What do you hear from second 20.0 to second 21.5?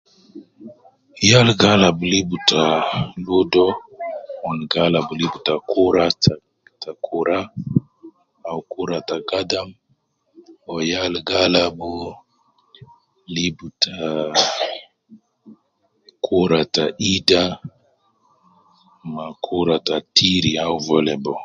tiri au volley ball